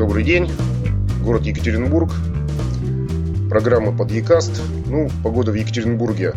[0.00, 0.50] Добрый день.
[1.22, 2.10] Город Екатеринбург.
[3.50, 4.62] Программа под Екаст.
[4.86, 6.32] Ну, погода в Екатеринбурге.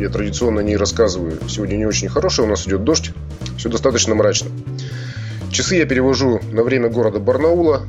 [0.00, 1.38] Я традиционно не рассказываю.
[1.48, 3.12] Сегодня не очень хорошая, у нас идет дождь.
[3.56, 4.50] Все достаточно мрачно.
[5.52, 7.86] Часы я перевожу на время города Барнаула.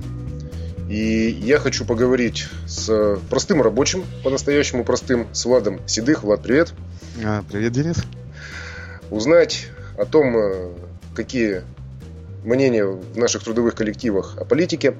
[0.88, 6.22] И я хочу поговорить с простым рабочим, по-настоящему простым, с Владом Седых.
[6.22, 6.72] Влад, привет.
[7.26, 7.98] А, привет, Денис.
[9.10, 10.70] Узнать о том, э,
[11.16, 11.64] какие
[12.44, 14.96] мнения в наших трудовых коллективах о политике,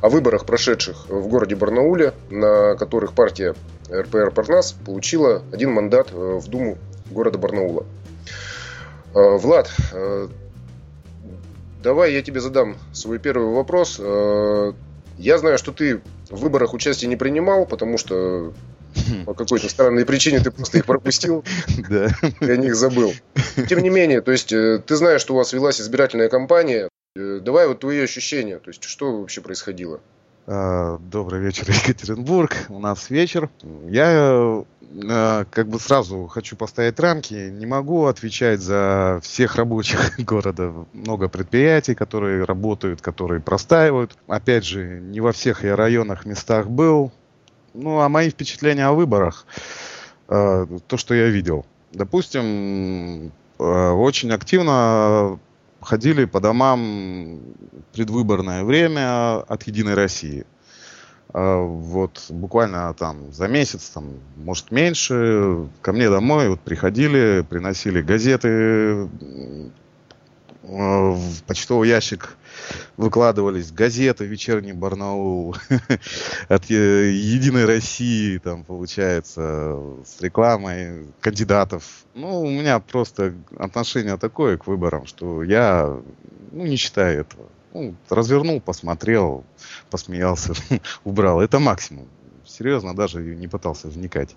[0.00, 3.54] о выборах, прошедших в городе Барнауле, на которых партия
[3.90, 6.78] РПР Парнас получила один мандат э, в Думу
[7.10, 7.84] города Барнаула.
[9.14, 10.28] Э, Влад, э,
[11.82, 13.98] давай я тебе задам свой первый вопрос.
[15.18, 18.52] Я знаю, что ты в выборах участия не принимал, потому что
[19.24, 21.44] по какой-то странной причине ты просто их пропустил.
[21.88, 22.08] Да.
[22.40, 23.12] И о них забыл.
[23.68, 26.88] Тем не менее, то есть э, ты знаешь, что у вас велась избирательная кампания.
[27.16, 28.58] Э, давай вот твои ощущения.
[28.58, 30.00] То есть что вообще происходило?
[30.46, 32.66] А, добрый вечер, Екатеринбург.
[32.68, 33.50] У нас вечер.
[33.88, 37.34] Я э, как бы сразу хочу поставить рамки.
[37.50, 40.72] Не могу отвечать за всех рабочих города.
[40.92, 44.16] Много предприятий, которые работают, которые простаивают.
[44.28, 47.12] Опять же, не во всех я районах, местах был.
[47.76, 49.46] Ну, а мои впечатления о выборах,
[50.28, 51.66] э, то, что я видел.
[51.92, 55.38] Допустим, э, очень активно
[55.80, 57.40] ходили по домам
[57.92, 60.46] предвыборное время от Единой России.
[61.34, 68.00] Э, вот буквально там за месяц, там, может меньше, ко мне домой вот приходили, приносили
[68.00, 69.08] газеты
[70.66, 72.36] в почтовый ящик
[72.96, 75.56] выкладывались газеты «Вечерний Барнаул»
[76.48, 81.84] от «Единой России», там, получается, с рекламой кандидатов.
[82.14, 86.00] Ну, у меня просто отношение такое к выборам, что я
[86.52, 87.48] ну, не считаю этого.
[87.72, 89.44] Ну, развернул, посмотрел,
[89.90, 90.54] посмеялся,
[91.04, 91.40] убрал.
[91.40, 92.08] Это максимум
[92.46, 94.36] серьезно даже не пытался вникать.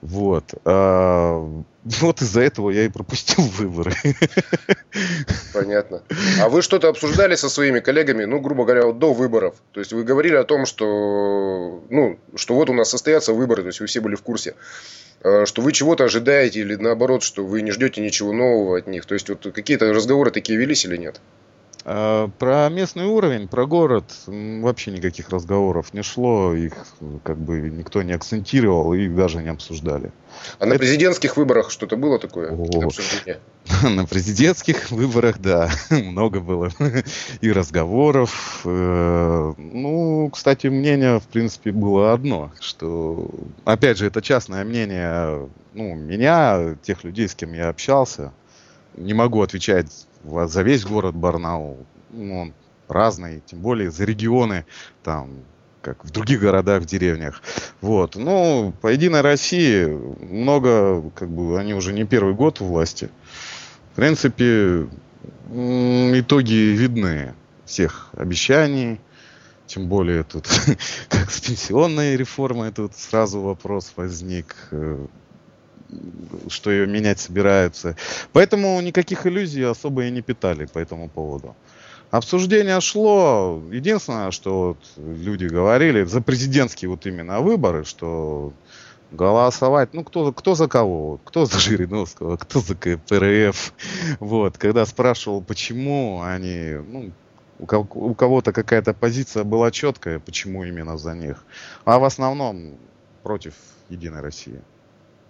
[0.00, 0.44] Вот.
[0.64, 3.92] А, вот из-за этого я и пропустил выборы.
[5.52, 6.02] Понятно.
[6.40, 9.54] А вы что-то обсуждали со своими коллегами, ну, грубо говоря, вот до выборов?
[9.72, 13.68] То есть вы говорили о том, что, ну, что вот у нас состоятся выборы, то
[13.68, 14.54] есть вы все были в курсе
[15.22, 19.06] а, что вы чего-то ожидаете или наоборот, что вы не ждете ничего нового от них.
[19.06, 21.20] То есть вот какие-то разговоры такие велись или нет?
[21.84, 26.74] А, про местный уровень, про город вообще никаких разговоров не шло, их
[27.24, 30.12] как бы никто не акцентировал и даже не обсуждали.
[30.58, 32.52] А на президентских выборах что-то было такое?
[33.82, 36.70] На президентских выборах, да, много было
[37.40, 38.62] и разговоров.
[38.64, 43.30] Э, ну, кстати, мнение, в принципе, было одно, что,
[43.64, 48.32] опять же, это частное мнение, ну, меня, тех людей, с кем я общался.
[48.96, 51.86] Не могу отвечать за весь город Барнаул.
[52.10, 52.54] Ну, он
[52.88, 54.66] разный, тем более за регионы,
[55.02, 55.30] там,
[55.80, 57.42] как в других городах, в деревнях.
[57.80, 58.16] Вот.
[58.16, 63.10] Ну, по Единой России много, как бы, они уже не первый год у власти.
[63.92, 64.88] В принципе,
[65.50, 69.00] итоги видны всех обещаний.
[69.66, 70.46] Тем более тут,
[71.08, 75.06] как с пенсионной реформой, тут сразу вопрос возник э,
[76.48, 77.96] что ее менять собираются.
[78.32, 81.54] Поэтому никаких иллюзий особо и не питали по этому поводу.
[82.10, 83.62] Обсуждение шло.
[83.70, 88.52] Единственное, что вот люди говорили за президентские вот именно выборы, что
[89.10, 91.18] голосовать, ну, кто, кто за кого?
[91.24, 93.74] Кто за Жириновского, кто за КПРФ?
[94.20, 97.12] Вот, когда спрашивал, почему они, ну,
[97.58, 101.44] у кого-то какая-то позиция была четкая, почему именно за них.
[101.84, 102.76] А в основном
[103.22, 103.54] против
[103.88, 104.60] Единой России.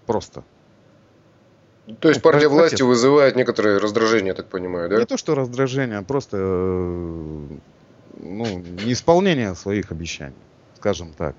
[0.06, 0.44] Просто.
[2.00, 4.98] То есть партия власти вызывает некоторое раздражение, я так понимаю, да?
[4.98, 7.46] Не то, что раздражение, а просто э,
[8.20, 10.36] ну, неисполнение своих обещаний,
[10.76, 11.34] скажем так.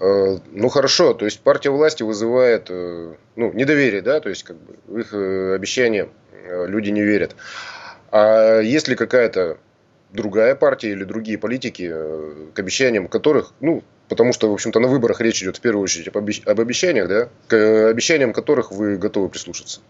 [0.00, 4.56] Э, ну хорошо, то есть партия власти вызывает э, ну, недоверие, да, то есть как
[4.56, 6.08] бы в их обещания
[6.46, 7.34] люди не верят.
[8.10, 9.56] А есть ли какая-то
[10.12, 11.88] другая партия или другие политики,
[12.54, 16.08] к обещаниям которых, ну, Потому что, в общем-то, на выборах речь идет в первую очередь
[16.08, 17.28] об, обещаниях, да?
[17.46, 19.80] К обещаниям которых вы готовы прислушаться.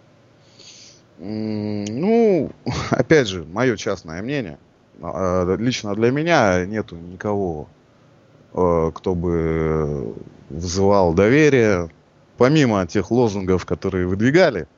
[1.18, 2.50] Ну,
[2.90, 4.58] опять же, мое частное мнение.
[5.00, 7.68] А, лично для меня нету никого,
[8.52, 10.14] а, кто бы
[10.50, 11.88] вызывал доверие,
[12.36, 14.66] помимо тех лозунгов, которые выдвигали–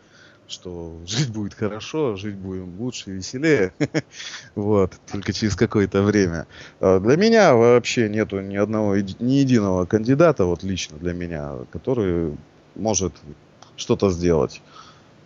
[0.50, 3.72] что жить будет хорошо, жить будем лучше, веселее.
[4.54, 6.46] вот, только через какое-то время.
[6.80, 12.36] А для меня вообще нету ни одного, ни единого кандидата, вот лично для меня, который
[12.74, 13.14] может
[13.76, 14.60] что-то сделать.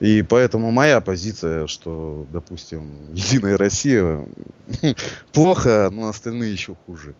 [0.00, 4.26] И поэтому моя позиция, что, допустим, Единая Россия
[5.32, 7.14] плохо, но остальные еще хуже.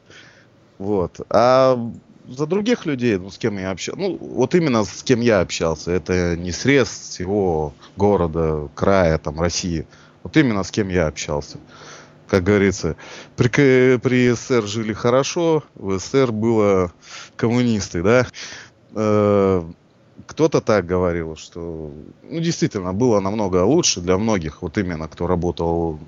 [0.79, 1.21] Вот.
[1.31, 1.79] А
[2.29, 5.93] за других людей, ну, с кем я общался, ну, вот именно с кем я общался,
[5.93, 9.87] это не срез всего города, края, там, России.
[10.23, 11.59] Вот именно с кем я общался.
[12.29, 12.97] Как говорится,
[13.37, 16.93] при, при СССР жили хорошо, в СССР было
[17.37, 18.27] коммунисты, да.
[18.95, 19.63] Э,
[20.27, 21.93] кто-то так говорил, что,
[22.23, 25.99] ну, действительно, было намного лучше для многих, вот именно, кто работал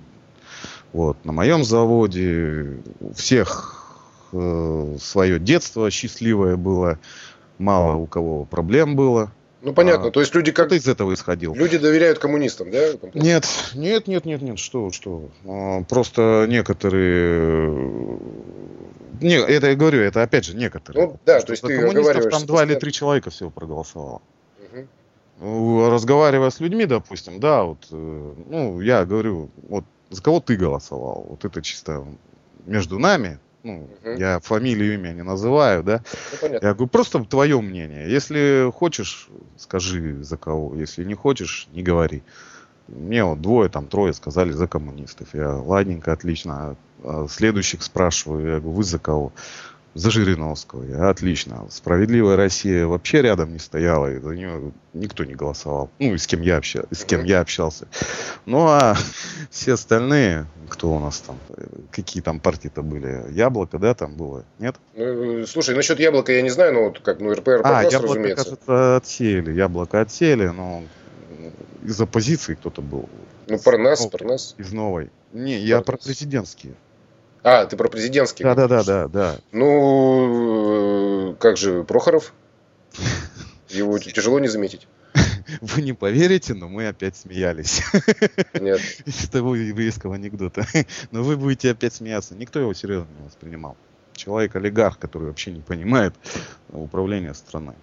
[0.92, 3.85] вот, на моем заводе, у всех
[4.32, 6.98] э, свое детство счастливое было,
[7.58, 9.32] мало у кого проблем было.
[9.62, 10.70] Ну понятно, а, то есть люди как...
[10.72, 11.54] из этого исходил.
[11.54, 12.92] Люди доверяют коммунистам, да?
[13.14, 15.28] Нет, нет, нет, нет, нет, что, что.
[15.44, 18.18] А, просто некоторые...
[19.20, 21.06] Не, это я говорю, это опять же некоторые.
[21.06, 24.20] Ну да, то есть ты коммунистов там два или три человека всего проголосовало.
[25.40, 25.88] Угу.
[25.90, 31.26] Разговаривая с людьми, допустим, да, вот, э, ну, я говорю, вот за кого ты голосовал?
[31.28, 32.06] Вот это чисто
[32.66, 34.16] между нами, ну, угу.
[34.16, 36.02] я фамилию, имя не называю, да.
[36.40, 38.08] Ну, я говорю, просто твое мнение.
[38.08, 40.76] Если хочешь, скажи за кого.
[40.76, 42.22] Если не хочешь, не говори.
[42.86, 45.28] Мне вот двое, там трое сказали за коммунистов.
[45.32, 46.76] Я, ладненько, отлично.
[47.02, 49.32] А следующих спрашиваю, я говорю, вы за кого?
[49.96, 50.84] За Жириновского.
[50.84, 51.66] Я, отлично.
[51.70, 55.90] Справедливая Россия вообще рядом не стояла, и за нее никто не голосовал.
[55.98, 57.88] Ну, и с кем я, общался, с кем я общался.
[58.44, 58.94] Ну, а
[59.50, 61.38] все остальные, кто у нас там,
[61.90, 63.32] какие там партии-то были?
[63.32, 64.44] Яблоко, да, там было?
[64.58, 64.76] Нет?
[64.94, 68.44] Ну, слушай, насчет яблока я не знаю, но вот как, ну, РПР А, яблоко, разумеется.
[68.44, 69.52] кажется, отсеяли.
[69.52, 70.84] Яблоко отсеяли, но
[71.82, 73.08] из оппозиции кто-то был.
[73.46, 74.54] Ну, Парнас, ну, Парнас.
[74.58, 75.10] Из новой.
[75.32, 76.74] Не, я про президентские.
[77.46, 78.42] А, ты про президентский.
[78.42, 79.36] Да, да, да, да, да.
[79.52, 82.34] Ну, э, как же Прохоров?
[83.68, 84.88] Его тяжело не заметить.
[85.60, 87.84] Вы не поверите, но мы опять смеялись.
[88.54, 88.80] Нет.
[89.06, 90.66] Из того еврейского анекдота.
[91.12, 92.34] Но вы будете опять смеяться.
[92.34, 93.76] Никто его серьезно не воспринимал.
[94.14, 96.14] Человек-олигарх, который вообще не понимает
[96.70, 97.76] управления страной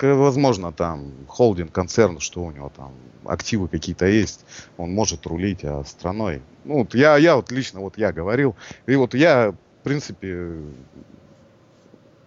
[0.00, 2.92] возможно, там холдинг, концерн, что у него там,
[3.24, 4.44] активы какие-то есть,
[4.76, 6.42] он может рулить а страной.
[6.64, 10.52] Ну, вот я, я вот лично, вот я говорил, и вот я, в принципе,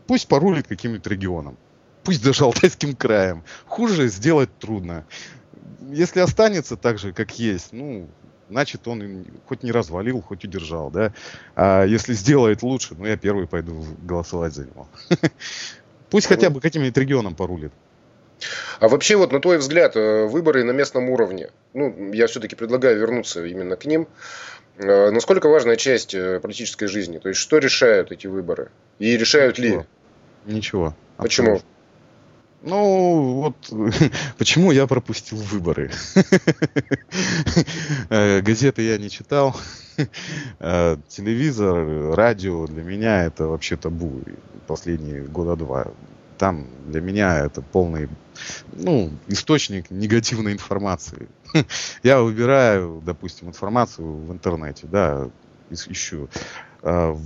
[0.07, 1.57] пусть порулит каким-нибудь регионом,
[2.03, 3.43] пусть даже Алтайским краем.
[3.65, 5.05] Хуже сделать трудно.
[5.89, 8.07] Если останется так же, как есть, ну,
[8.51, 11.13] значит, он хоть не развалил, хоть удержал, да.
[11.55, 14.87] А если сделает лучше, ну, я первый пойду голосовать за него.
[16.11, 17.71] Пусть хотя бы каким-нибудь регионом порулит.
[18.79, 22.99] А вообще, вот на твой взгляд, э, выборы на местном уровне, ну, я все-таки предлагаю
[22.99, 24.07] вернуться именно к ним.
[24.77, 27.19] Э, насколько важная часть э, политической жизни?
[27.19, 28.71] То есть, что решают эти выборы?
[28.99, 29.85] И решают Ничего.
[30.45, 30.53] ли?
[30.53, 30.95] Ничего.
[31.17, 31.47] Почему?
[31.47, 31.70] Абсолютно.
[32.61, 33.55] Ну, вот
[34.37, 35.91] почему я пропустил выборы.
[38.09, 39.55] Газеты я не читал.
[40.59, 44.21] Телевизор, радио для меня это вообще табу
[44.67, 45.87] последние года два.
[46.37, 48.09] Там для меня это полный
[48.73, 51.27] ну, источник негативной информации.
[52.03, 55.29] Я выбираю, допустим, информацию в интернете, да,
[55.69, 56.29] ищу.
[56.81, 57.17] А,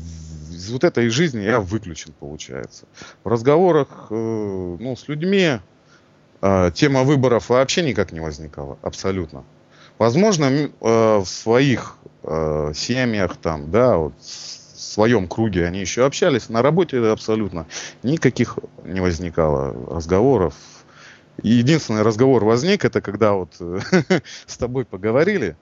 [0.56, 2.86] из вот этой жизни я выключен, получается.
[3.24, 5.60] В разговорах э, ну, с людьми
[6.42, 9.44] а, тема выборов вообще никак не возникала, абсолютно.
[9.98, 14.14] Возможно, э, в своих э, семьях, там, да, вот
[14.96, 16.48] своем круге они еще общались.
[16.48, 17.68] На работе абсолютно
[18.02, 20.54] никаких не возникало разговоров.
[21.44, 23.54] Единственный разговор возник, это когда вот
[24.46, 25.58] с тобой поговорили,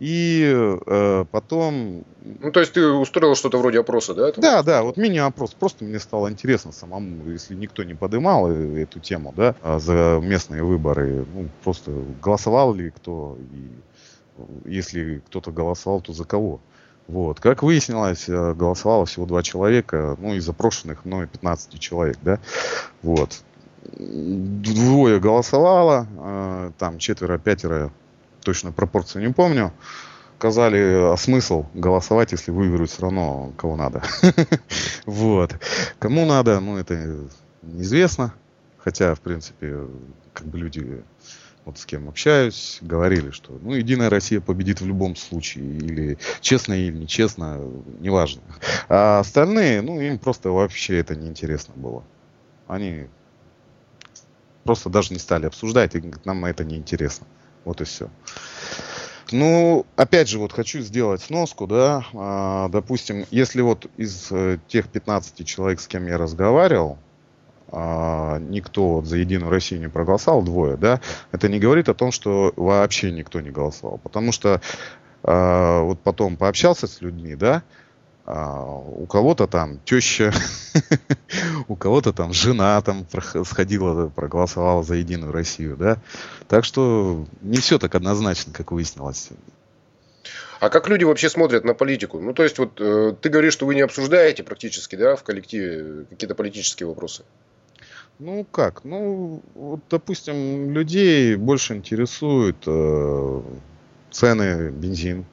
[0.00, 0.50] и
[0.86, 2.04] э, потом...
[2.22, 4.32] Ну, то есть ты устроил что-то вроде опроса, да?
[4.32, 4.40] Там?
[4.42, 5.52] Да, да, вот мини-опрос.
[5.52, 10.18] Просто мне стало интересно самому, если никто не подымал э, эту тему, да, а за
[10.22, 11.26] местные выборы.
[11.34, 11.92] Ну, просто
[12.22, 16.60] голосовал ли кто, и если кто-то голосовал, то за кого.
[17.06, 17.38] Вот.
[17.38, 22.38] Как выяснилось, э, голосовало всего два человека, ну, из запрошенных мной 15 человек, да.
[23.02, 23.42] Вот.
[23.82, 27.92] Двое голосовало, э, там четверо-пятеро,
[28.42, 29.72] точно пропорцию не помню.
[30.38, 34.02] Сказали, а смысл голосовать, если выиграют все равно кого надо.
[35.06, 35.54] Вот.
[35.98, 37.26] Кому надо, ну, это
[37.62, 38.32] неизвестно.
[38.78, 39.86] Хотя, в принципе,
[40.32, 41.02] как бы люди
[41.64, 46.72] вот с кем общаюсь, говорили, что ну, Единая Россия победит в любом случае, или честно
[46.72, 47.60] или нечестно,
[48.00, 48.42] неважно.
[48.88, 52.02] А остальные, ну, им просто вообще это неинтересно было.
[52.66, 53.08] Они
[54.64, 57.26] просто даже не стали обсуждать, и нам это неинтересно.
[57.64, 58.08] Вот и все.
[59.32, 64.88] Ну, опять же, вот хочу сделать сноску, да, а, допустим, если вот из э, тех
[64.88, 66.98] 15 человек, с кем я разговаривал,
[67.68, 71.00] а, никто за Единую Россию не проголосовал, двое, да,
[71.30, 73.98] это не говорит о том, что вообще никто не голосовал.
[73.98, 74.60] Потому что
[75.22, 77.62] а, вот потом пообщался с людьми, да,
[78.32, 80.32] у кого-то там теща,
[81.68, 83.06] у кого-то там жена там
[83.44, 85.98] сходила, проголосовала за Единую Россию, да.
[86.48, 89.30] Так что не все так однозначно, как выяснилось.
[90.60, 92.20] А как люди вообще смотрят на политику?
[92.20, 96.04] Ну, то есть, вот э, ты говоришь, что вы не обсуждаете практически, да, в коллективе
[96.10, 97.24] какие-то политические вопросы.
[98.18, 98.84] Ну как?
[98.84, 103.40] Ну, вот, допустим, людей больше интересуют э,
[104.10, 105.24] цены бензин.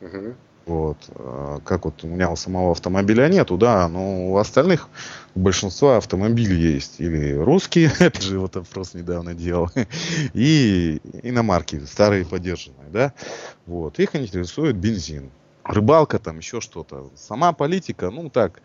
[0.00, 0.34] Угу.
[0.66, 0.96] Вот.
[1.16, 4.88] А как вот у меня у самого автомобиля нету, да, но у остальных
[5.34, 7.00] у большинства автомобилей есть.
[7.00, 9.70] Или русские, это же вот опрос недавно делал,
[10.32, 13.12] и иномарки, старые поддержанные, да.
[13.66, 13.98] Вот.
[13.98, 15.30] Их интересует бензин.
[15.64, 17.10] Рыбалка там, еще что-то.
[17.14, 18.60] Сама политика, ну так,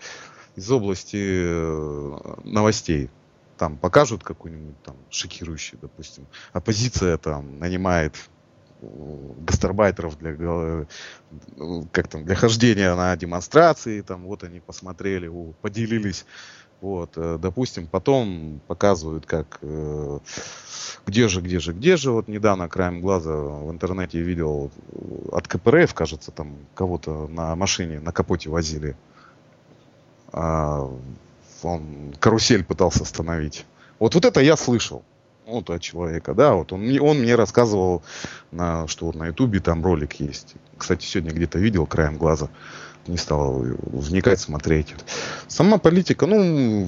[0.56, 3.10] из области э, новостей
[3.58, 8.16] там покажут какую-нибудь там шокирующую, допустим, оппозиция там нанимает
[8.82, 10.86] гастарбайтеров для, э,
[11.92, 15.32] как там, для хождения на демонстрации, там вот они посмотрели,
[15.62, 16.26] поделились,
[16.82, 20.20] вот, э, допустим, потом показывают, как э,
[21.06, 24.72] где же, где же, где же, вот недавно краем глаза в интернете видел
[25.32, 28.96] от КПРФ, кажется, там кого-то на машине, на капоте возили,
[30.32, 30.90] а
[31.64, 33.66] он карусель пытался остановить.
[34.00, 35.04] Вот, вот это я слышал.
[35.50, 38.04] Вот от человека, да, вот он, он мне рассказывал,
[38.52, 40.54] на, что вот на ютубе там ролик есть.
[40.78, 42.50] Кстати, сегодня где-то видел краем глаза,
[43.08, 44.94] не стал вникать, смотреть.
[45.48, 46.88] Сама политика, ну,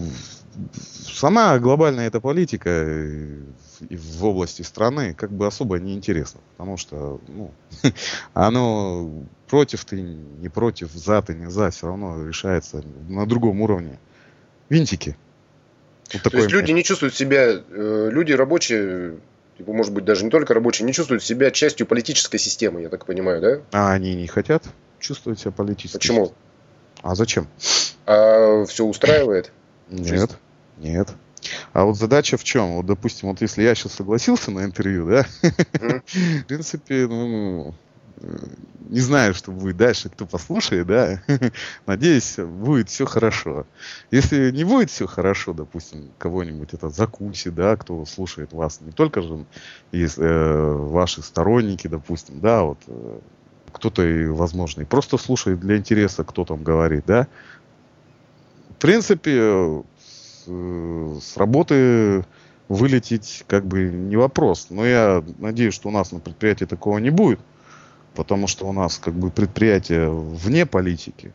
[0.77, 2.69] сама глобальная эта политика
[3.79, 7.51] в области страны как бы особо не интересна, потому что, ну,
[8.33, 9.09] оно
[9.47, 13.99] против ты, не против, за ты, не за, все равно решается на другом уровне
[14.69, 15.17] винтики.
[16.13, 19.17] Вот То есть люди не чувствуют себя, э, люди рабочие,
[19.57, 23.05] типа, может быть, даже не только рабочие, не чувствуют себя частью политической системы, я так
[23.05, 23.61] понимаю, да?
[23.71, 24.63] А они не хотят
[24.99, 25.97] чувствовать себя политически.
[25.97, 26.33] Почему?
[27.01, 27.47] А зачем?
[28.05, 29.51] А все устраивает?
[29.89, 30.31] Нет,
[30.77, 31.09] нет.
[31.73, 32.75] А вот задача в чем?
[32.75, 35.25] Вот, допустим, вот если я сейчас согласился на интервью, да,
[36.05, 37.73] в принципе, ну,
[38.89, 41.21] не знаю, что будет дальше, кто послушает, да.
[41.85, 43.65] Надеюсь, будет все хорошо.
[44.11, 49.21] Если не будет все хорошо, допустим, кого-нибудь это закусит, да, кто слушает вас, не только
[49.21, 49.45] же
[49.91, 53.19] есть э, ваши сторонники, допустим, да, вот э,
[53.71, 57.27] кто-то, и, возможно, и просто слушает для интереса, кто там говорит, да.
[58.71, 62.25] В принципе, с, э, с работы
[62.67, 64.67] вылететь как бы не вопрос.
[64.69, 67.39] Но я надеюсь, что у нас на предприятии такого не будет
[68.15, 71.33] потому что у нас как бы предприятие вне политики,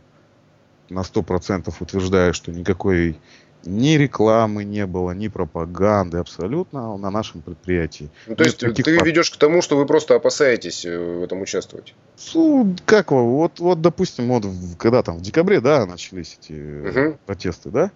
[0.89, 3.19] на 100% утверждаю, что никакой
[3.65, 8.11] ни рекламы не было, ни пропаганды абсолютно на нашем предприятии.
[8.27, 9.05] Ну, то есть ты пар...
[9.05, 11.95] ведешь к тому, что вы просто опасаетесь э, в этом участвовать?
[12.35, 14.47] Ну, как вот, вот допустим, вот
[14.79, 17.19] когда там в декабре, да, начались эти угу.
[17.27, 17.91] протесты, да?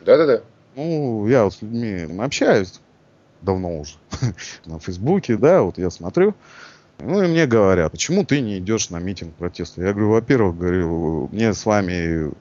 [0.00, 0.42] Да-да-да.
[0.74, 2.80] Ну, я вот с людьми общаюсь
[3.42, 3.94] давно уже
[4.66, 6.34] на Фейсбуке, да, вот я смотрю,
[7.02, 9.82] ну и мне говорят, почему ты не идешь на митинг протеста?
[9.82, 12.32] Я говорю, во-первых, говорю, мне с вами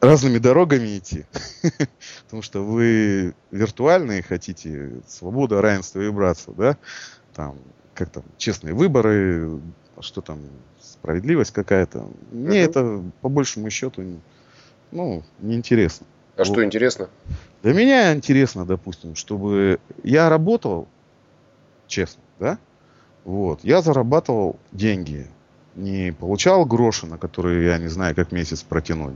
[0.00, 1.26] разными дорогами идти,
[2.24, 6.76] потому что вы виртуальные хотите, свобода, равенство и братство, да,
[7.34, 7.58] там,
[7.94, 9.60] как там, честные выборы,
[10.00, 10.40] что там,
[10.80, 12.08] справедливость какая-то.
[12.32, 12.64] Мне uh-huh.
[12.64, 14.02] это, по большему счету,
[14.92, 16.06] ну, неинтересно.
[16.36, 16.46] А вот.
[16.46, 17.08] что интересно?
[17.62, 20.88] Для меня интересно, допустим, чтобы я работал
[21.86, 22.58] честно, да,
[23.24, 23.60] вот.
[23.62, 25.26] Я зарабатывал деньги.
[25.74, 29.14] Не получал гроши, на которые я не знаю, как месяц протянуть.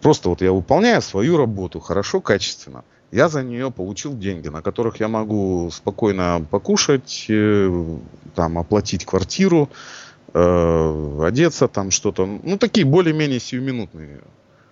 [0.00, 2.84] Просто вот я выполняю свою работу хорошо, качественно.
[3.12, 7.98] Я за нее получил деньги, на которых я могу спокойно покушать, э,
[8.34, 9.68] там, оплатить квартиру,
[10.32, 12.24] э, одеться, там что-то.
[12.24, 14.20] Ну, такие более-менее сиюминутные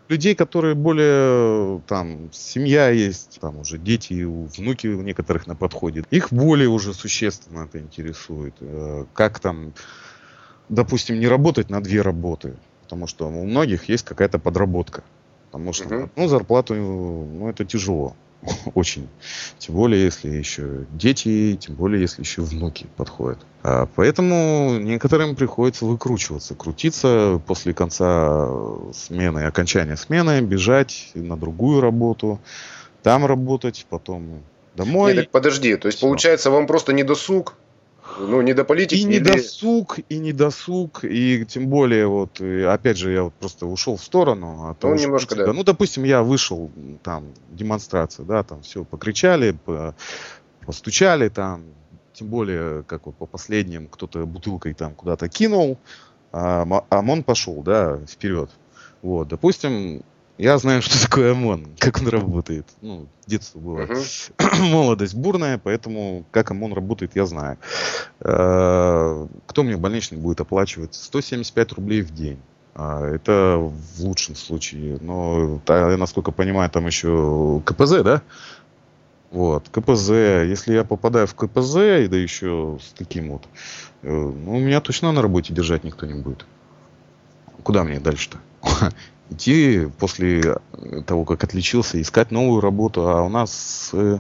[0.09, 6.33] людей, которые более, там, семья есть, там уже дети, внуки у некоторых на подходе, их
[6.33, 8.55] более уже существенно это интересует.
[8.61, 9.75] Э, как там,
[10.69, 15.05] допустим, не работать на две работы, потому что у многих есть какая-то подработка.
[15.51, 16.05] Потому что uh-huh.
[16.05, 18.15] одну зарплату, ну, это тяжело.
[18.75, 19.09] Очень.
[19.59, 23.39] Тем более, если еще дети, тем более, если еще внуки подходят.
[23.63, 28.49] А поэтому некоторым приходится выкручиваться, крутиться после конца
[28.95, 32.39] смены, окончания смены, бежать на другую работу,
[33.03, 34.43] там работать, потом
[34.75, 35.15] домой.
[35.15, 36.07] Нет, так подожди, то есть Все.
[36.07, 37.55] получается вам просто не досуг
[38.19, 39.01] Ну, не до политики.
[39.01, 39.25] И не или...
[39.25, 43.97] досуг, и не досуг, и тем более, вот, и опять же, я вот просто ушел
[43.97, 44.71] в сторону.
[44.71, 45.53] От ну, немножко, да.
[45.53, 46.71] Ну, допустим, я вышел,
[47.03, 49.95] там, демонстрация, да, там все покричали, по,
[50.67, 51.63] постучали, там,
[52.13, 55.79] тем более, как вот по последним, кто-то бутылкой там куда-то кинул,
[56.33, 58.51] а ОМОН пошел, да, вперед.
[59.03, 60.03] Вот, допустим,
[60.39, 62.67] я знаю, что такое ОМОН, как он работает.
[62.81, 63.89] Ну, детство было.
[64.61, 67.59] Молодость бурная, поэтому как ОМОН работает, я знаю.
[68.21, 70.95] Э, кто мне больничный будет оплачивать?
[70.95, 72.39] 175 рублей в день.
[72.77, 74.99] А, это в лучшем случае.
[75.01, 78.23] Но, я насколько понимаю, там еще КПЗ, да?
[79.33, 80.11] Вот, КПЗ.
[80.47, 81.75] Если я попадаю в КПЗ,
[82.09, 83.43] да еще с таким вот,
[84.03, 86.47] э, ну, меня точно на работе держать никто не будет.
[87.65, 88.39] Куда мне дальше-то?
[89.31, 90.57] идти после
[91.07, 94.19] того, как отличился, искать новую работу, а у нас э,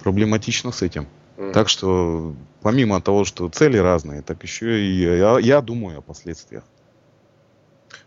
[0.00, 1.06] проблематично с этим.
[1.36, 1.52] Mm.
[1.52, 6.64] Так что помимо того, что цели разные, так еще и я, я думаю о последствиях.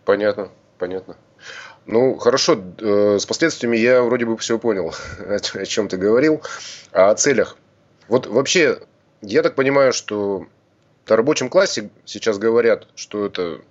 [0.05, 1.15] Понятно, понятно.
[1.85, 6.41] Ну, хорошо, э, с последствиями я вроде бы все понял, о, о чем ты говорил.
[6.91, 7.57] А о целях.
[8.07, 8.79] Вот вообще,
[9.21, 10.47] я так понимаю, что
[11.05, 13.61] в рабочем классе сейчас говорят, что это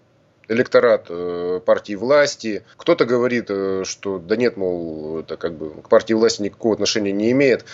[0.49, 2.65] электорат э, партии власти.
[2.77, 7.13] Кто-то говорит, э, что да нет, мол, это как бы к партии власти никакого отношения
[7.13, 7.65] не имеет.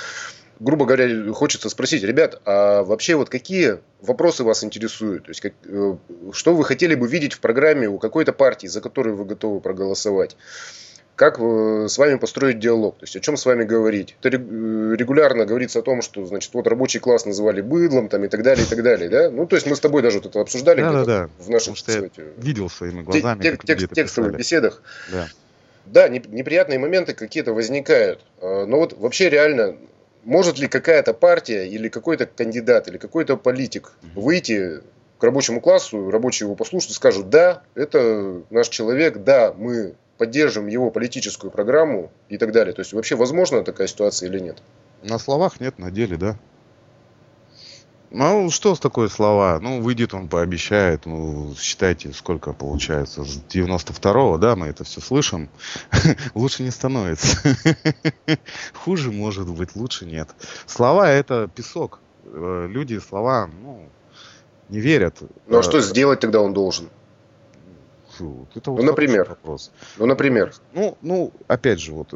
[0.60, 5.24] Грубо говоря, хочется спросить, ребят, а вообще вот какие вопросы вас интересуют?
[5.24, 5.96] То есть, как, э,
[6.32, 10.36] что вы хотели бы видеть в программе у какой-то партии, за которую вы готовы проголосовать?
[11.16, 14.16] Как э, с вами построить диалог, то есть о чем с вами говорить.
[14.22, 18.28] Это э, регулярно говорится о том, что, значит, вот рабочий класс называли быдлом, там и
[18.28, 19.30] так далее, и так далее, да?
[19.30, 21.30] Ну, то есть мы с тобой даже вот это обсуждали да, да, да.
[21.38, 24.82] в наших, сказать, видел своими глазами, тек, тек, тек, текстовых беседах.
[25.12, 25.28] Да.
[25.86, 29.76] Да, неприятные моменты какие-то возникают, а, но вот вообще реально
[30.24, 34.80] может ли какая-то партия или какой-то кандидат или какой-то политик выйти
[35.18, 40.66] к рабочему классу, рабочие его послушают и скажут, да, это наш человек, да, мы поддержим
[40.66, 42.72] его политическую программу и так далее.
[42.72, 44.62] То есть вообще возможна такая ситуация или нет?
[45.02, 46.36] На словах нет, на деле, да.
[48.16, 49.58] Ну, что с такое слова?
[49.60, 51.04] Ну, выйдет он, пообещает.
[51.04, 53.24] Ну, считайте, сколько получается.
[53.24, 55.48] С 92-го, да, мы это все слышим.
[56.34, 57.36] лучше не становится.
[58.72, 60.28] Хуже может быть, лучше нет.
[60.66, 61.98] Слова это песок.
[62.26, 63.88] Э, люди слова, ну,
[64.68, 65.16] не верят.
[65.48, 66.90] Ну, а что сделать тогда он должен?
[68.16, 69.28] Фу, это вот ну, например.
[69.28, 69.70] Вопрос.
[69.98, 70.52] Ну, например.
[70.72, 72.14] Ну, ну, опять же, вот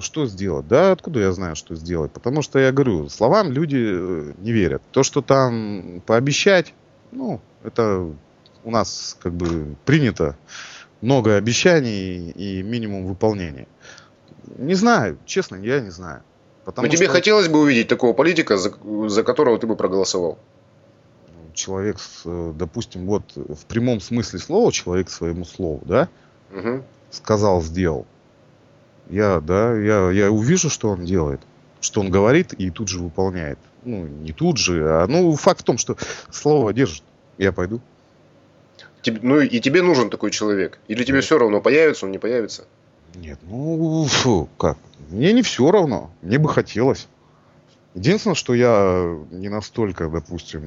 [0.00, 0.66] что сделать?
[0.68, 2.12] Да, откуда я знаю, что сделать?
[2.12, 4.82] Потому что я говорю, словам люди э, не верят.
[4.90, 6.74] То, что там пообещать,
[7.12, 8.08] ну, это
[8.64, 10.36] у нас как бы принято
[11.00, 13.68] много обещаний и минимум выполнения.
[14.58, 16.22] Не знаю, честно, я не знаю.
[16.64, 17.14] Потому Но тебе что...
[17.14, 18.72] хотелось бы увидеть такого политика, за,
[19.06, 20.38] за которого ты бы проголосовал?
[21.56, 26.08] Человек, э, допустим, вот в прямом смысле слова человек своему слову, да,
[26.52, 26.84] угу.
[27.10, 28.06] сказал, сделал.
[29.08, 31.40] Я, да, я, я увижу, что он делает,
[31.80, 33.58] что он говорит и тут же выполняет.
[33.84, 35.96] Ну, не тут же, а ну факт в том, что
[36.30, 37.02] слово держит.
[37.38, 37.80] Я пойду.
[39.02, 40.78] Тебе, ну и тебе нужен такой человек?
[40.88, 42.64] Или тебе все равно, появится он, не появится?
[43.14, 44.76] Нет, ну фу, как?
[45.08, 46.10] Мне не все равно.
[46.22, 47.06] Мне бы хотелось.
[47.96, 50.62] Единственное, что я не настолько, допустим,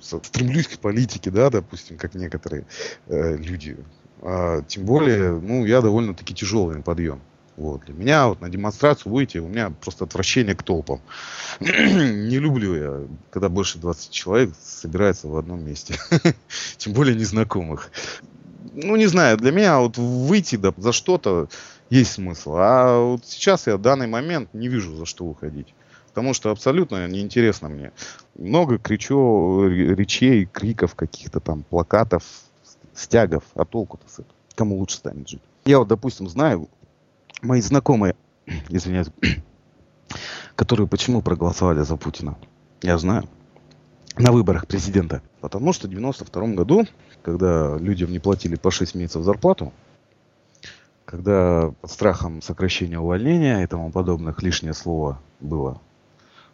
[0.00, 2.66] стремлюсь к политике, да, допустим, как некоторые
[3.06, 3.76] э, люди.
[4.22, 7.20] А, тем более, ну, я довольно-таки тяжелый на подъем.
[7.56, 7.84] Вот.
[7.84, 11.00] Для меня вот на демонстрацию выйти, у меня просто отвращение к толпам.
[11.60, 15.94] не люблю я, когда больше 20 человек собирается в одном месте.
[16.76, 17.92] Тем более незнакомых.
[18.72, 21.48] Ну, не знаю, для меня вот выйти да, за что-то
[21.88, 22.54] есть смысл.
[22.56, 25.72] А вот сейчас я в данный момент не вижу, за что выходить
[26.12, 27.90] потому что абсолютно неинтересно мне.
[28.34, 32.22] Много кричу речей, криков каких-то там, плакатов,
[32.92, 34.34] стягов, а толку-то с этого?
[34.54, 35.40] Кому лучше станет жить?
[35.64, 36.68] Я вот, допустим, знаю,
[37.40, 38.14] мои знакомые,
[38.68, 39.06] извиняюсь,
[40.54, 42.36] которые почему проголосовали за Путина,
[42.82, 43.24] я знаю,
[44.18, 45.22] на выборах президента.
[45.40, 46.84] Потому что в 92 году,
[47.22, 49.72] когда людям не платили по 6 месяцев зарплату,
[51.06, 55.80] когда под страхом сокращения увольнения и тому подобных лишнее слово было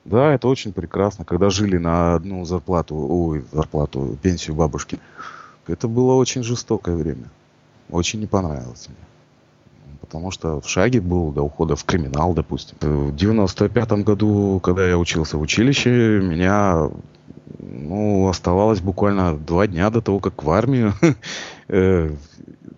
[0.05, 1.25] да, это очень прекрасно.
[1.25, 4.99] Когда жили на одну зарплату, ой, зарплату, пенсию бабушки,
[5.67, 7.31] это было очень жестокое время.
[7.91, 9.99] Очень не понравилось мне.
[10.01, 12.77] Потому что в шаге был до ухода в криминал, допустим.
[12.81, 16.89] В 95 году, когда я учился в училище, меня
[17.59, 20.95] ну, оставалось буквально два дня до того, как в армию,
[21.69, 22.11] э,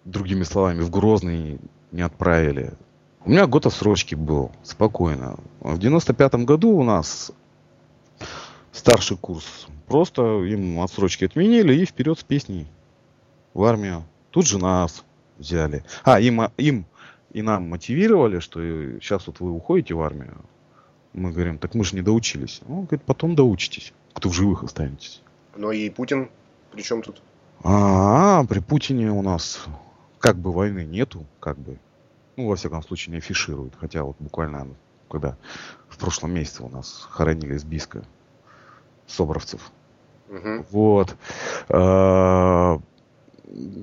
[0.04, 1.60] другими словами, в Грозный
[1.92, 2.72] не отправили.
[3.24, 5.36] У меня год отсрочки был, спокойно.
[5.60, 7.32] В 95 году у нас
[8.72, 12.66] старший курс просто им отсрочки отменили и вперед с песней
[13.52, 14.04] в армию.
[14.30, 15.04] Тут же нас
[15.38, 15.84] взяли.
[16.04, 16.86] А, им, им
[17.32, 18.60] и нам мотивировали, что
[19.00, 20.38] сейчас вот вы уходите в армию.
[21.12, 22.60] Мы говорим, так мы же не доучились.
[22.68, 25.22] Он говорит, потом доучитесь, кто в живых останетесь.
[25.56, 26.30] Но и Путин
[26.72, 27.20] при чем тут?
[27.62, 29.60] А, при Путине у нас
[30.20, 31.78] как бы войны нету, как бы.
[32.36, 33.74] Ну, во всяком случае, не афишируют.
[33.78, 34.68] Хотя вот буквально,
[35.10, 35.36] когда
[35.88, 38.04] в прошлом месяце у нас хоронили из Биска
[39.06, 39.70] собровцев.
[40.28, 40.66] Угу.
[40.70, 41.16] Вот.
[41.68, 42.80] А,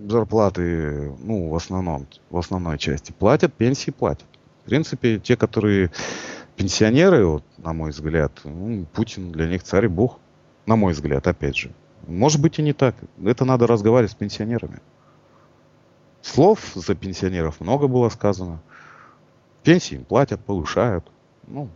[0.09, 4.25] зарплаты, ну, в основном, в основной части платят, пенсии платят.
[4.63, 5.91] В принципе, те, которые
[6.55, 10.19] пенсионеры, вот, на мой взгляд, ну, Путин для них царь и бог.
[10.65, 11.71] На мой взгляд, опять же.
[12.07, 12.95] Может быть и не так.
[13.23, 14.81] Это надо разговаривать с пенсионерами.
[16.27, 18.59] Слов за пенсионеров много было сказано.
[19.63, 21.09] Пенсии им платят, повышают.
[21.47, 21.69] Ну,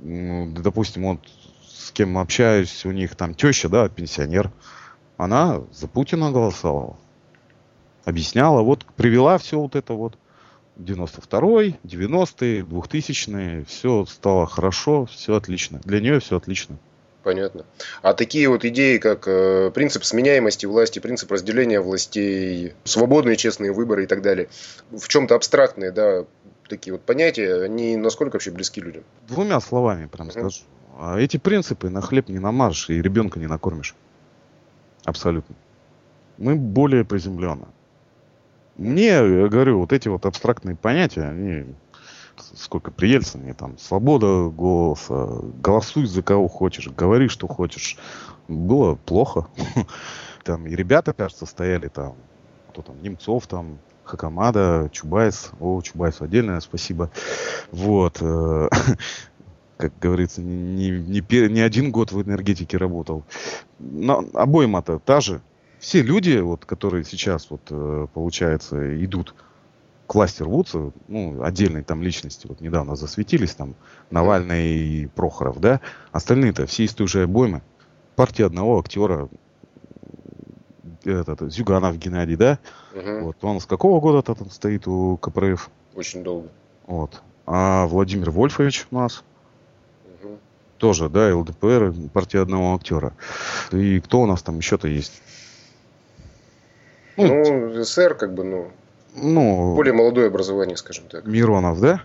[0.00, 1.20] допустим, вот
[1.66, 4.50] с кем общаюсь, у них там теща, да, пенсионер.
[5.18, 6.96] Она за Путина голосовала.
[8.06, 10.16] Объясняла, вот привела все вот это вот.
[10.78, 15.80] 92-й, 90-е, 2000-е, все стало хорошо, все отлично.
[15.84, 16.78] Для нее все отлично.
[17.28, 17.66] Понятно.
[18.00, 24.04] А такие вот идеи, как э, принцип сменяемости власти, принцип разделения властей, свободные честные выборы
[24.04, 24.48] и так далее,
[24.90, 26.24] в чем-то абстрактные, да,
[26.70, 29.04] такие вот понятия, они насколько вообще близки людям?
[29.26, 30.62] Двумя словами прям скажу.
[30.96, 33.94] А эти принципы на хлеб не намажешь и ребенка не накормишь.
[35.04, 35.54] Абсолютно.
[36.38, 37.68] Мы более приземленные.
[38.78, 41.66] Мне, я говорю, вот эти вот абстрактные понятия, они
[42.56, 47.96] сколько при Ельцине, там, свобода голоса, голосуй за кого хочешь, говори, что хочешь.
[48.48, 49.46] Было плохо.
[50.44, 52.14] Там и ребята, кажется, стояли там,
[52.70, 55.50] кто там, Немцов там, Хакамада, Чубайс.
[55.60, 57.10] О, Чубайсу отдельное спасибо.
[57.70, 58.16] Вот.
[58.22, 58.68] Э,
[59.76, 63.24] как говорится, не, не, не один год в энергетике работал.
[63.78, 65.42] Но обойма-то та же
[65.78, 69.34] все люди, вот, которые сейчас, вот, э, получается, идут
[70.08, 73.74] к власти рвутся, ну, отдельные там личности, вот недавно засветились, там,
[74.10, 77.60] Навальный и Прохоров, да, остальные-то все из той же обоймы.
[78.16, 79.28] Партия одного актера,
[81.04, 82.58] этот, Зюганов Геннадий, да,
[82.94, 83.26] угу.
[83.26, 85.68] вот, он с какого года-то там стоит у КПРФ?
[85.94, 86.48] Очень долго.
[86.86, 87.22] Вот.
[87.44, 89.22] А Владимир Вольфович у нас,
[90.22, 90.38] угу.
[90.78, 93.12] тоже, да, ЛДПР, партия одного актера.
[93.72, 95.20] И кто у нас там еще-то есть?
[97.18, 98.72] Ну, ну СССР, как бы, ну,
[99.14, 101.26] ну, более молодое образование, скажем так.
[101.26, 102.02] Миронов, да?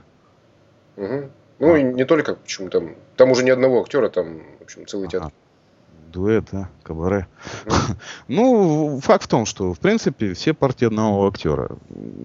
[0.98, 1.30] Угу.
[1.60, 1.78] Ну, а.
[1.78, 5.28] и не только, почему там, там уже не одного актера, там, в общем, целый театр.
[5.28, 5.34] Ага.
[6.12, 7.28] Дуэт, да, кабаре.
[7.66, 7.76] Угу.
[8.28, 11.70] ну, факт в том, что, в принципе, все партии одного актера.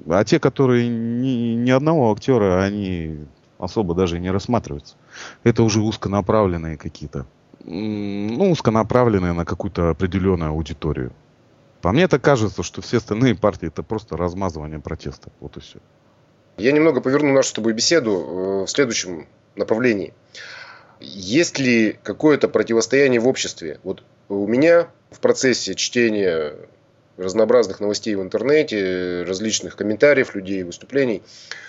[0.09, 3.27] А те, которые ни, ни одного актера, они
[3.59, 4.97] особо даже не рассматриваются.
[5.43, 7.27] Это уже узконаправленные какие-то.
[7.65, 11.13] Ну, узконаправленные на какую-то определенную аудиторию.
[11.81, 15.31] По мне так кажется, что все остальные партии это просто размазывание протеста.
[15.41, 15.79] Вот и все.
[16.57, 20.13] Я немного поверну нашу с тобой беседу э, в следующем направлении.
[21.01, 23.79] Есть ли какое-то противостояние в обществе?
[23.85, 26.55] Вот у меня в процессе чтения
[27.17, 31.23] разнообразных новостей в интернете, различных комментариев людей, выступлений,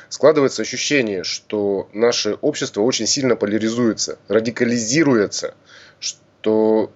[0.10, 5.56] складывается ощущение, что наше общество очень сильно поляризуется, радикализируется,
[6.00, 6.92] что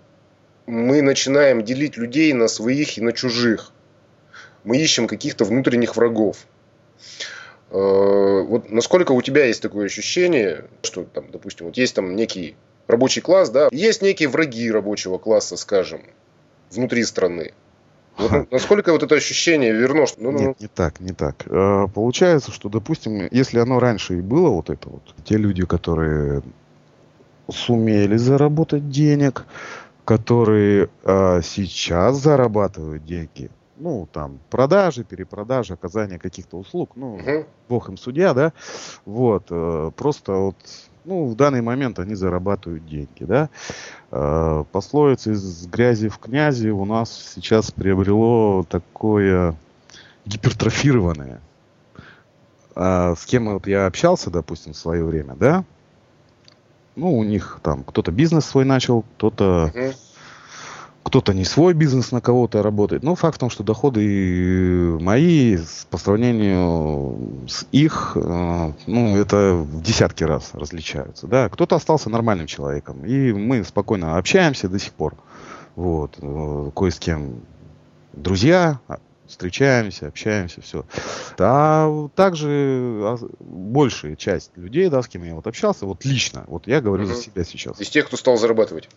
[0.66, 3.72] мы начинаем делить людей на своих и на чужих.
[4.64, 6.46] Мы ищем каких-то внутренних врагов.
[7.70, 12.56] Э, вот насколько у тебя есть такое ощущение, что там, допустим, вот есть там некий
[12.88, 16.02] рабочий класс, да, есть некие враги рабочего класса, скажем,
[16.72, 17.54] внутри страны.
[18.18, 20.06] Вот насколько вот это ощущение верно?
[20.06, 20.56] Что, ну, ну, Нет, ну.
[20.60, 21.48] не так, не так.
[21.48, 26.44] Э, получается, что, допустим, если оно раньше и было вот это вот, те люди, которые
[27.50, 29.46] сумели заработать денег,
[30.06, 37.46] которые э, сейчас зарабатывают деньги, ну, там, продажи, перепродажи, оказание каких-то услуг, ну, угу.
[37.70, 38.54] бог им судья, да,
[39.06, 40.56] вот, э, просто вот,
[41.06, 43.50] ну, в данный момент они зарабатывают деньги, да.
[44.12, 49.56] Э, пословица из грязи в князи у нас сейчас приобрело такое
[50.26, 51.42] гипертрофированное.
[52.76, 55.64] А с кем вот я общался, допустим, в свое время, да,
[56.96, 59.94] ну, у них там кто-то бизнес свой начал, кто-то угу.
[61.04, 63.04] кто-то не свой бизнес на кого-то работает.
[63.04, 65.58] Но факт в том, что доходы мои
[65.90, 71.28] по сравнению с их, э, ну, это в десятки раз различаются.
[71.28, 71.50] Да?
[71.50, 75.16] Кто-то остался нормальным человеком, и мы спокойно общаемся до сих пор.
[75.76, 77.42] Вот, э, кое с кем
[78.14, 78.80] друзья,
[79.28, 80.86] встречаемся, общаемся, все.
[81.40, 86.82] А также большая часть людей, да, с кем я вот общался, вот лично, вот я
[86.82, 87.14] говорю угу.
[87.14, 87.80] за себя сейчас.
[87.80, 88.90] Из тех, кто стал зарабатывать?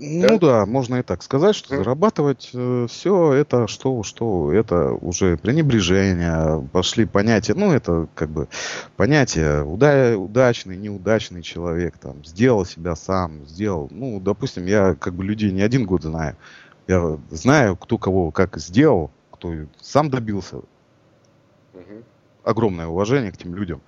[0.00, 0.60] Ну да?
[0.60, 1.78] да, можно и так сказать, что mm.
[1.78, 8.46] зарабатывать э, все это что, что это уже пренебрежение, пошли понятия, ну это как бы
[8.96, 15.24] понятие уда удачный, неудачный человек, там, сделал себя сам, сделал, ну, допустим, я как бы
[15.24, 16.36] людей не один год знаю,
[16.88, 20.62] я знаю, кто кого как сделал, кто сам добился.
[22.42, 23.80] Огромное уважение к тем людям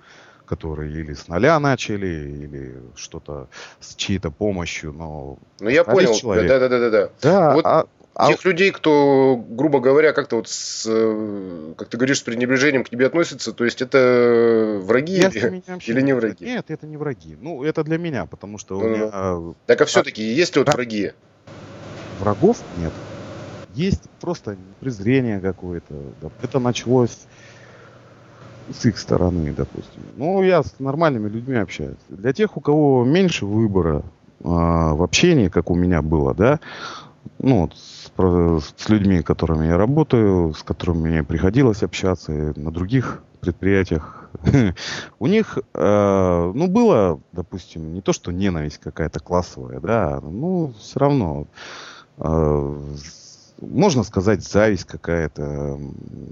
[0.45, 2.07] которые или с нуля начали,
[2.43, 3.47] или что-то
[3.79, 5.37] с чьей-то помощью, но...
[5.61, 7.09] Ну, я понял, да-да-да.
[7.21, 8.27] Да, вот а, а...
[8.27, 12.89] тех людей, кто, грубо говоря, как-то вот, с, э, как ты говоришь, с пренебрежением к
[12.89, 16.43] тебе относятся, то есть это враги я или, или не враги?
[16.43, 17.37] Нет, это не враги.
[17.39, 19.55] Ну, это для меня, потому что у меня...
[19.67, 21.13] Так, а все-таки есть ли вот враги?
[22.21, 22.93] Врагов нет.
[23.73, 25.95] Есть просто презрение какое-то.
[26.43, 27.17] Это началось
[28.71, 30.03] с их стороны, допустим.
[30.17, 31.97] Ну, я с нормальными людьми общаюсь.
[32.09, 34.03] Для тех, у кого меньше выбора
[34.39, 36.59] э, в общении, как у меня было, да,
[37.39, 44.29] ну, с, с людьми, которыми я работаю, с которыми мне приходилось общаться на других предприятиях,
[45.19, 50.99] у них, э, ну, было, допустим, не то, что ненависть какая-то классовая, да, ну, все
[50.99, 51.47] равно
[53.61, 55.79] можно сказать, зависть какая-то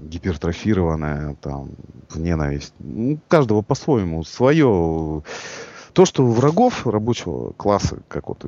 [0.08, 1.70] гипертрофированная, там,
[2.14, 2.74] ненависть.
[2.78, 4.24] Ну, каждого по-своему.
[4.24, 5.22] Свое.
[5.92, 8.44] То, что врагов рабочего класса, как вот,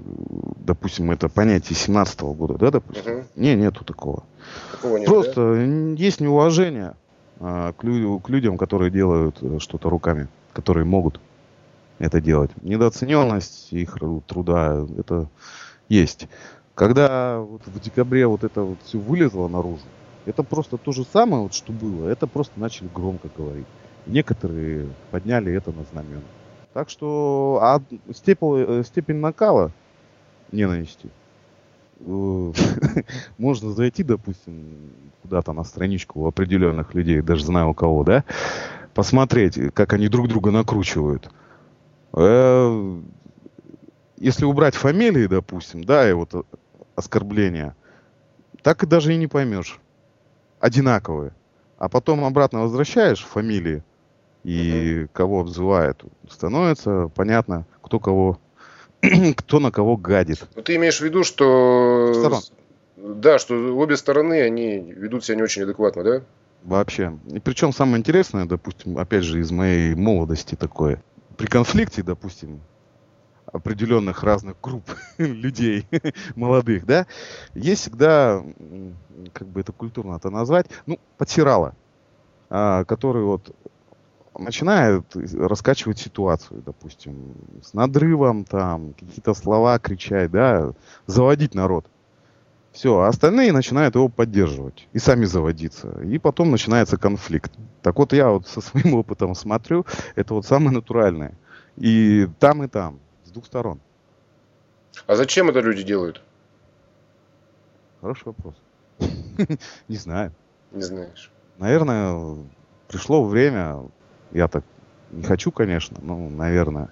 [0.65, 3.25] допустим, это понятие 17 -го года, да, допустим, угу.
[3.37, 4.23] не, нету такого.
[4.71, 5.63] такого нет, Просто да?
[6.03, 6.95] есть неуважение
[7.41, 11.21] а, к, лю- к людям, которые делают э, что-то руками, которые могут
[11.99, 12.51] это делать.
[12.63, 15.29] Недооцененность их труда, это
[15.89, 16.29] есть.
[16.83, 19.85] Когда вот в декабре вот это вот все вылезло наружу,
[20.27, 22.09] это просто то же самое, вот, что было.
[22.09, 23.69] Это просто начали громко говорить.
[24.07, 26.23] Некоторые подняли это на знамена.
[26.73, 27.81] Так что а
[28.13, 29.71] степень, э, степень накала
[30.51, 31.09] ненависти
[32.01, 32.53] э,
[33.39, 34.91] можно зайти, допустим,
[35.23, 38.25] куда-то на страничку у определенных людей, даже знаю у кого, да,
[38.93, 41.31] посмотреть, как они друг друга накручивают.
[42.13, 43.01] Э,
[44.17, 46.33] если убрать фамилии, допустим, да, и вот
[46.95, 47.77] оскорбления,
[48.63, 49.81] так и даже и не поймешь.
[50.61, 51.33] Одинаковые.
[51.79, 53.83] А потом обратно возвращаешь фамилии
[54.45, 55.11] и угу.
[55.13, 56.03] кого обзывает.
[56.31, 58.39] Становится понятно, кто кого,
[59.37, 60.47] кто на кого гадит.
[60.55, 62.13] Ну, ты имеешь в виду, что...
[62.15, 62.43] Сторон.
[62.97, 66.23] Да, что обе стороны, они ведут себя не очень адекватно, да?
[66.63, 67.19] Вообще.
[67.33, 71.03] И причем самое интересное, допустим, опять же, из моей молодости такое.
[71.37, 72.61] При конфликте, допустим,
[73.53, 74.85] определенных разных групп
[75.19, 75.87] людей
[76.35, 77.07] молодых, да,
[77.55, 78.43] есть всегда,
[79.33, 81.75] как бы это культурно это назвать, ну, потирала,
[82.49, 83.55] который вот
[84.39, 90.73] начинает раскачивать ситуацию, допустим, с надрывом, там, какие-то слова кричать, да,
[91.07, 91.87] заводить народ.
[92.73, 96.01] Все, а остальные начинают его поддерживать и сами заводиться.
[96.03, 97.53] И потом начинается конфликт.
[97.83, 99.85] Так вот я вот со своим опытом смотрю,
[100.15, 101.35] это вот самое натуральное.
[101.77, 102.99] И там, и там
[103.33, 103.81] двух сторон.
[105.07, 106.23] А зачем это люди делают?
[108.01, 108.55] Хороший вопрос.
[109.89, 110.33] Не знаю.
[110.71, 111.31] Не знаешь.
[111.59, 112.37] Наверное,
[112.89, 113.83] пришло время,
[114.33, 114.65] я так
[115.11, 116.89] не хочу, конечно, но, наверное,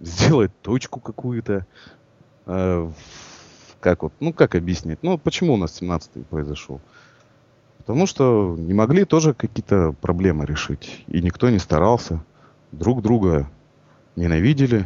[0.00, 1.66] сделать точку какую-то.
[2.46, 2.90] Э,
[3.80, 5.00] как вот, ну как объяснить?
[5.02, 6.80] Ну почему у нас 17-й произошел?
[7.78, 11.04] Потому что не могли тоже какие-то проблемы решить.
[11.08, 12.22] И никто не старался
[12.70, 13.50] друг друга
[14.18, 14.84] ненавидели.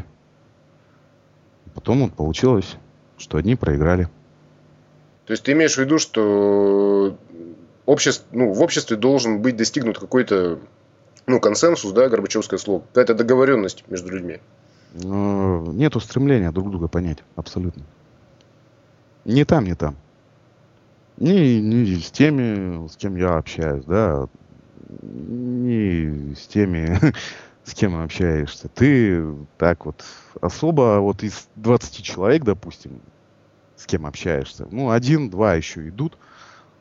[1.74, 2.76] Потом вот получилось,
[3.18, 4.08] что одни проиграли.
[5.26, 7.16] То есть ты имеешь в виду, что
[7.86, 10.58] общество, ну, в обществе должен быть достигнут какой-то
[11.26, 14.40] ну, консенсус, да, Горбачевское слово, какая-то договоренность между людьми?
[14.94, 17.84] Ну, нет стремления друг друга понять, абсолютно.
[19.24, 19.96] Не там, не там.
[21.16, 24.26] Не, не с теми, с кем я общаюсь, да,
[25.00, 26.98] не с теми,
[27.64, 28.68] с кем общаешься.
[28.68, 29.24] Ты
[29.58, 30.04] так вот
[30.40, 33.00] особо вот из 20 человек, допустим,
[33.76, 36.18] с кем общаешься, ну, один-два еще идут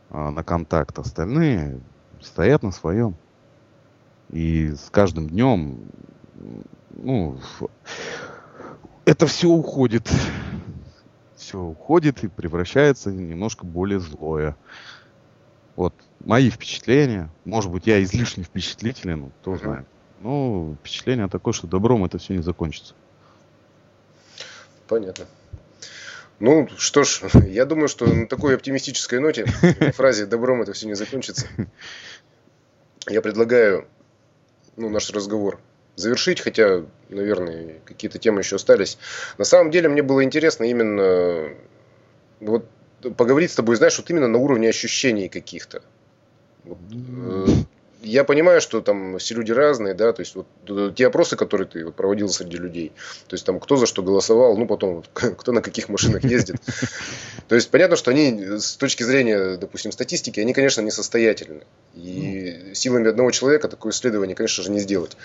[0.10, 1.80] а, на контакт, остальные
[2.22, 3.15] стоят на своем.
[4.30, 5.80] И с каждым днем,
[6.89, 7.38] ну,
[9.06, 10.10] это все уходит.
[11.36, 14.56] Все уходит и превращается немножко более злое.
[15.76, 17.30] Вот мои впечатления.
[17.46, 19.88] Может быть, я излишне впечатлителен, кто знает.
[20.22, 22.94] Ну, впечатление такое, что добром это все не закончится.
[24.88, 25.26] Понятно.
[26.40, 29.46] Ну, что ж, я думаю, что на такой оптимистической ноте,
[29.96, 31.48] фразе «добром это все не закончится»,
[33.08, 33.88] я предлагаю
[34.78, 35.60] ну, наш разговор
[35.96, 38.98] завершить, хотя наверное, какие-то темы еще остались.
[39.38, 41.50] На самом деле мне было интересно именно
[42.40, 42.68] вот
[43.18, 45.82] поговорить с тобой, знаешь, вот именно на уровне ощущений каких-то.
[46.64, 47.46] Вот, э,
[48.02, 51.68] я понимаю, что там все люди разные, да, то есть вот э, те опросы, которые
[51.68, 52.92] ты вот проводил среди людей,
[53.28, 56.58] то есть там кто за что голосовал, ну потом кто на каких машинах ездит.
[57.48, 61.64] То есть понятно, что они с точки зрения, допустим, статистики, они, конечно, несостоятельны.
[61.96, 65.18] И силами одного человека такое исследование, конечно же, не сделать.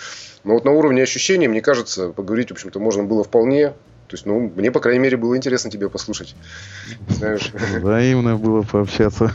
[0.43, 3.75] Но вот на уровне ощущений, мне кажется, поговорить, в общем-то, можно было вполне.
[4.09, 6.37] То есть, ну, мне, по крайней мере, было интересно тебя послушать.
[7.09, 7.51] Знаешь.
[7.81, 9.35] Взаимно было пообщаться.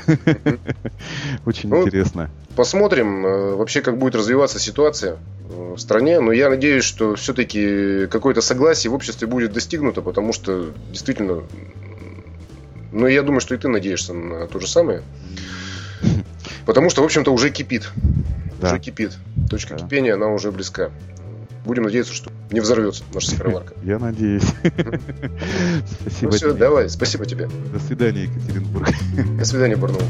[1.45, 2.29] Очень ну, интересно.
[2.55, 5.17] Посмотрим э, вообще, как будет развиваться ситуация
[5.49, 6.21] э, в стране.
[6.21, 11.43] Но я надеюсь, что все-таки какое-то согласие в обществе будет достигнуто, потому что действительно...
[12.93, 15.01] Ну, я думаю, что и ты надеешься на то же самое.
[16.65, 17.89] Потому что, в общем-то, уже кипит.
[18.61, 18.69] Да.
[18.69, 19.11] Уже кипит.
[19.49, 19.83] Точка да.
[19.83, 20.91] кипения, она уже близка.
[21.65, 23.73] Будем надеяться, что не взорвется наша сыроварка.
[23.83, 24.43] Я надеюсь.
[26.01, 26.31] Спасибо.
[26.31, 27.49] Ну все, давай, спасибо тебе.
[27.71, 28.89] До свидания, Екатеринбург.
[29.37, 30.03] До свидания, Барнаул.